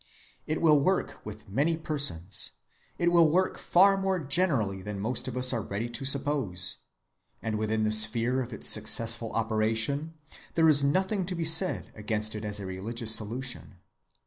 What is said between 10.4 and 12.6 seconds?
there is nothing to be said against it as